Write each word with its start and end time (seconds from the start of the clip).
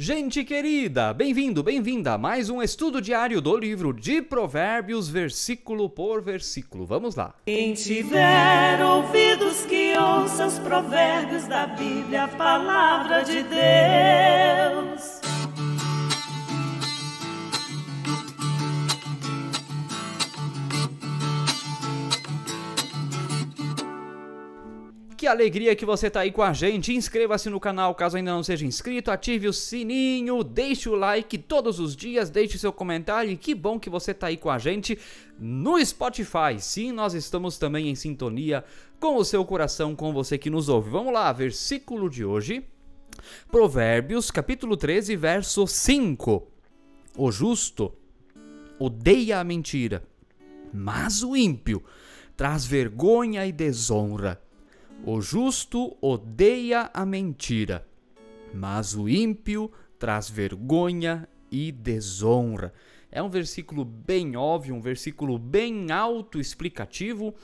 Gente 0.00 0.44
querida, 0.44 1.12
bem-vindo, 1.12 1.60
bem-vinda 1.60 2.12
a 2.12 2.18
mais 2.18 2.48
um 2.48 2.62
estudo 2.62 3.02
diário 3.02 3.40
do 3.40 3.58
livro 3.58 3.92
de 3.92 4.22
Provérbios, 4.22 5.08
versículo 5.08 5.90
por 5.90 6.22
versículo. 6.22 6.86
Vamos 6.86 7.16
lá. 7.16 7.34
Quem 7.44 7.74
tiver 7.74 8.80
ouvidos 8.80 9.66
que 9.66 9.98
ouça 9.98 10.46
os 10.46 10.58
provérbios 10.60 11.48
da 11.48 11.66
Bíblia, 11.66 12.22
a 12.22 12.28
palavra 12.28 13.22
de 13.22 13.42
Deus. 13.42 15.17
Que 25.18 25.26
alegria 25.26 25.74
que 25.74 25.84
você 25.84 26.08
tá 26.08 26.20
aí 26.20 26.30
com 26.30 26.42
a 26.42 26.52
gente. 26.52 26.94
Inscreva-se 26.94 27.50
no 27.50 27.58
canal 27.58 27.92
caso 27.92 28.16
ainda 28.16 28.30
não 28.30 28.44
seja 28.44 28.64
inscrito, 28.64 29.10
ative 29.10 29.48
o 29.48 29.52
sininho, 29.52 30.44
deixe 30.44 30.88
o 30.88 30.94
like 30.94 31.36
todos 31.36 31.80
os 31.80 31.96
dias, 31.96 32.30
deixe 32.30 32.56
seu 32.56 32.72
comentário 32.72 33.28
e 33.28 33.36
que 33.36 33.52
bom 33.52 33.80
que 33.80 33.90
você 33.90 34.14
tá 34.14 34.28
aí 34.28 34.36
com 34.36 34.48
a 34.48 34.58
gente 34.58 34.96
no 35.36 35.84
Spotify. 35.84 36.60
Sim, 36.60 36.92
nós 36.92 37.14
estamos 37.14 37.58
também 37.58 37.88
em 37.88 37.96
sintonia 37.96 38.64
com 39.00 39.16
o 39.16 39.24
seu 39.24 39.44
coração, 39.44 39.96
com 39.96 40.12
você 40.12 40.38
que 40.38 40.48
nos 40.48 40.68
ouve. 40.68 40.88
Vamos 40.88 41.12
lá, 41.12 41.32
versículo 41.32 42.08
de 42.08 42.24
hoje. 42.24 42.64
Provérbios, 43.50 44.30
capítulo 44.30 44.76
13, 44.76 45.16
verso 45.16 45.66
5. 45.66 46.46
O 47.16 47.32
justo 47.32 47.92
odeia 48.78 49.40
a 49.40 49.44
mentira, 49.44 50.00
mas 50.72 51.24
o 51.24 51.36
ímpio 51.36 51.82
traz 52.36 52.64
vergonha 52.64 53.44
e 53.44 53.50
desonra. 53.50 54.40
O 55.04 55.20
justo 55.20 55.96
odeia 56.00 56.90
a 56.92 57.06
mentira, 57.06 57.86
mas 58.52 58.94
o 58.94 59.08
ímpio 59.08 59.70
traz 59.98 60.28
vergonha 60.28 61.28
e 61.50 61.72
desonra. 61.72 62.72
É 63.10 63.22
um 63.22 63.30
versículo 63.30 63.84
bem 63.84 64.36
óbvio, 64.36 64.74
um 64.74 64.80
versículo 64.80 65.38
bem 65.38 65.90
autoexplicativo. 65.90 67.34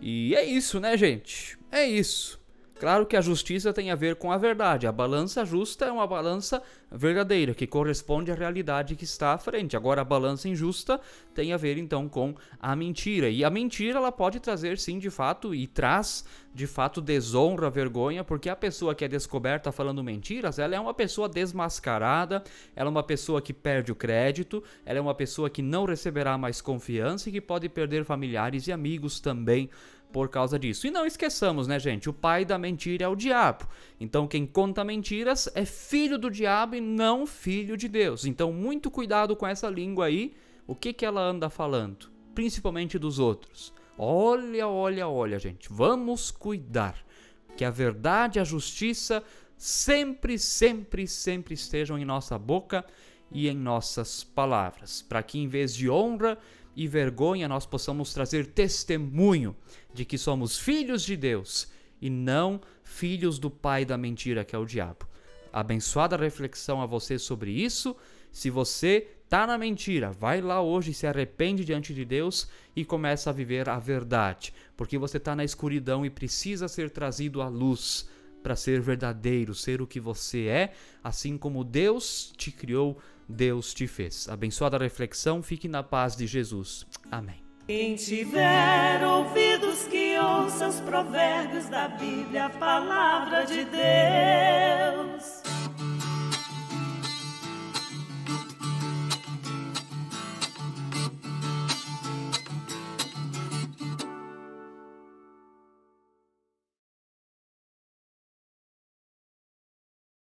E 0.00 0.34
é 0.34 0.44
isso, 0.44 0.78
né, 0.78 0.96
gente? 0.96 1.58
É 1.72 1.84
isso. 1.84 2.37
Claro 2.78 3.06
que 3.06 3.16
a 3.16 3.20
justiça 3.20 3.72
tem 3.72 3.90
a 3.90 3.96
ver 3.96 4.14
com 4.14 4.30
a 4.30 4.38
verdade. 4.38 4.86
A 4.86 4.92
balança 4.92 5.44
justa 5.44 5.86
é 5.86 5.90
uma 5.90 6.06
balança 6.06 6.62
verdadeira, 6.90 7.52
que 7.52 7.66
corresponde 7.66 8.30
à 8.30 8.34
realidade 8.36 8.94
que 8.94 9.02
está 9.02 9.34
à 9.34 9.38
frente. 9.38 9.76
Agora, 9.76 10.02
a 10.02 10.04
balança 10.04 10.48
injusta 10.48 11.00
tem 11.34 11.52
a 11.52 11.56
ver 11.56 11.76
então 11.76 12.08
com 12.08 12.34
a 12.60 12.76
mentira. 12.76 13.28
E 13.28 13.44
a 13.44 13.50
mentira 13.50 13.98
ela 13.98 14.12
pode 14.12 14.38
trazer, 14.38 14.78
sim, 14.78 14.98
de 14.98 15.10
fato, 15.10 15.52
e 15.52 15.66
traz 15.66 16.24
de 16.54 16.66
fato 16.66 17.00
desonra, 17.00 17.68
vergonha, 17.68 18.24
porque 18.24 18.48
a 18.48 18.56
pessoa 18.56 18.94
que 18.94 19.04
é 19.04 19.08
descoberta 19.08 19.70
falando 19.70 20.02
mentiras, 20.02 20.58
ela 20.58 20.74
é 20.74 20.80
uma 20.80 20.94
pessoa 20.94 21.28
desmascarada, 21.28 22.42
ela 22.74 22.88
é 22.88 22.90
uma 22.90 23.02
pessoa 23.02 23.42
que 23.42 23.52
perde 23.52 23.92
o 23.92 23.94
crédito, 23.94 24.62
ela 24.84 24.98
é 24.98 25.02
uma 25.02 25.14
pessoa 25.14 25.50
que 25.50 25.62
não 25.62 25.84
receberá 25.84 26.38
mais 26.38 26.60
confiança 26.60 27.28
e 27.28 27.32
que 27.32 27.40
pode 27.40 27.68
perder 27.68 28.04
familiares 28.04 28.66
e 28.66 28.72
amigos 28.72 29.20
também 29.20 29.68
por 30.12 30.28
causa 30.28 30.58
disso. 30.58 30.86
E 30.86 30.90
não 30.90 31.06
esqueçamos, 31.06 31.66
né, 31.66 31.78
gente? 31.78 32.08
O 32.08 32.12
pai 32.12 32.44
da 32.44 32.58
mentira 32.58 33.04
é 33.04 33.08
o 33.08 33.16
diabo. 33.16 33.66
Então, 34.00 34.26
quem 34.26 34.46
conta 34.46 34.84
mentiras 34.84 35.48
é 35.54 35.64
filho 35.64 36.18
do 36.18 36.30
diabo 36.30 36.74
e 36.74 36.80
não 36.80 37.26
filho 37.26 37.76
de 37.76 37.88
Deus. 37.88 38.24
Então, 38.24 38.52
muito 38.52 38.90
cuidado 38.90 39.36
com 39.36 39.46
essa 39.46 39.68
língua 39.68 40.06
aí. 40.06 40.34
O 40.66 40.74
que, 40.74 40.92
que 40.92 41.04
ela 41.04 41.20
anda 41.20 41.48
falando? 41.48 42.10
Principalmente 42.34 42.98
dos 42.98 43.18
outros. 43.18 43.72
Olha, 43.96 44.68
olha, 44.68 45.08
olha, 45.08 45.38
gente. 45.38 45.68
Vamos 45.70 46.30
cuidar. 46.30 46.96
Que 47.56 47.64
a 47.64 47.70
verdade 47.70 48.38
e 48.38 48.40
a 48.40 48.44
justiça 48.44 49.22
sempre, 49.56 50.38
sempre, 50.38 51.06
sempre 51.06 51.54
estejam 51.54 51.98
em 51.98 52.04
nossa 52.04 52.38
boca 52.38 52.84
e 53.30 53.48
em 53.48 53.56
nossas 53.56 54.24
palavras. 54.24 55.02
Para 55.02 55.22
que, 55.22 55.38
em 55.38 55.48
vez 55.48 55.74
de 55.74 55.88
honra, 55.90 56.38
e 56.78 56.86
vergonha 56.86 57.48
nós 57.48 57.66
possamos 57.66 58.14
trazer 58.14 58.46
testemunho 58.46 59.56
de 59.92 60.04
que 60.04 60.16
somos 60.16 60.56
filhos 60.56 61.02
de 61.02 61.16
Deus 61.16 61.68
e 62.00 62.08
não 62.08 62.60
filhos 62.84 63.38
do 63.38 63.50
pai 63.50 63.84
da 63.84 63.98
mentira, 63.98 64.44
que 64.44 64.54
é 64.54 64.58
o 64.58 64.64
diabo. 64.64 65.04
Abençoada 65.52 66.16
reflexão 66.16 66.80
a 66.80 66.86
você 66.86 67.18
sobre 67.18 67.50
isso. 67.50 67.96
Se 68.30 68.48
você 68.48 69.08
tá 69.28 69.44
na 69.44 69.58
mentira, 69.58 70.12
vai 70.12 70.40
lá 70.40 70.62
hoje, 70.62 70.94
se 70.94 71.04
arrepende 71.04 71.64
diante 71.64 71.92
de 71.92 72.04
Deus 72.04 72.48
e 72.76 72.84
começa 72.84 73.30
a 73.30 73.32
viver 73.32 73.68
a 73.68 73.80
verdade, 73.80 74.54
porque 74.76 74.96
você 74.96 75.18
tá 75.18 75.34
na 75.34 75.44
escuridão 75.44 76.06
e 76.06 76.10
precisa 76.10 76.68
ser 76.68 76.90
trazido 76.90 77.42
à 77.42 77.48
luz 77.48 78.08
para 78.42 78.56
ser 78.56 78.80
verdadeiro, 78.80 79.54
ser 79.54 79.82
o 79.82 79.86
que 79.86 80.00
você 80.00 80.46
é, 80.46 80.72
assim 81.02 81.36
como 81.36 81.64
Deus 81.64 82.32
te 82.36 82.50
criou 82.50 82.98
Deus 83.28 83.74
te 83.74 83.86
fez. 83.86 84.28
Abençoada 84.28 84.78
reflexão, 84.78 85.42
fique 85.42 85.68
na 85.68 85.82
paz 85.82 86.16
de 86.16 86.26
Jesus. 86.26 86.86
Amém. 87.10 87.42
Quem 87.66 87.96
tiver 87.96 89.04
ouvidos 89.04 89.86
que 89.88 90.18
ouça 90.18 90.68
os 90.68 90.80
provérbios 90.80 91.68
da 91.68 91.88
Bíblia, 91.88 92.46
a 92.46 92.50
palavra 92.50 93.44
de 93.44 93.62
Deus. 93.64 94.17